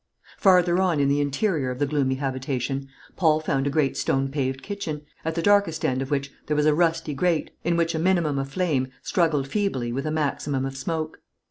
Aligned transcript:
Farther 0.39 0.79
on 0.79 0.99
in 0.99 1.09
the 1.09 1.21
interior 1.21 1.69
of 1.69 1.77
the 1.77 1.85
gloomy 1.85 2.15
habitation 2.15 2.87
Paul 3.15 3.39
found 3.39 3.67
a 3.67 3.69
great 3.69 3.95
stone 3.95 4.29
paved 4.29 4.63
kitchen, 4.63 5.03
at 5.23 5.35
the 5.35 5.43
darkest 5.43 5.85
end 5.85 6.01
of 6.01 6.09
which 6.09 6.31
there 6.47 6.57
was 6.57 6.65
a 6.65 6.73
rusty 6.73 7.13
grate, 7.13 7.51
in 7.63 7.77
which 7.77 7.93
a 7.93 7.99
minimum 7.99 8.39
of 8.39 8.49
flame 8.49 8.87
struggled 9.03 9.47
feebly 9.47 9.93
with 9.93 10.07
a 10.07 10.11
maximum 10.11 10.65
of 10.65 10.75
smoke. 10.75 11.19